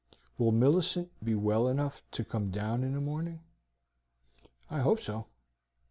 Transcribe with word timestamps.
Will 0.39 0.51
Millicent 0.51 1.11
be 1.23 1.35
well 1.35 1.67
enough 1.67 2.01
to 2.13 2.23
come 2.25 2.49
down 2.49 2.83
in 2.83 2.93
the 2.95 2.99
morning?" 2.99 3.41
"I 4.67 4.79
hope 4.79 4.99
so." 4.99 5.27